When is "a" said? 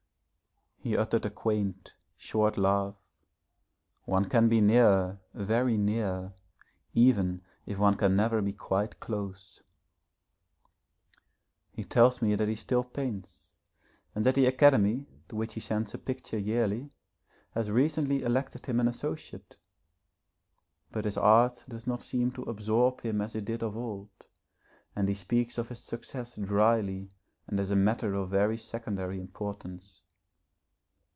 1.27-1.29, 15.93-15.99, 27.69-27.75